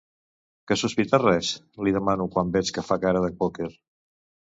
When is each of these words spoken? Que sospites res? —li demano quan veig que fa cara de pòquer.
Que 0.71 0.77
sospites 0.83 1.21
res? 1.25 1.53
—li 1.83 1.95
demano 1.99 2.29
quan 2.35 2.53
veig 2.59 2.75
que 2.79 2.89
fa 2.91 3.01
cara 3.07 3.25
de 3.29 3.35
pòquer. 3.45 3.73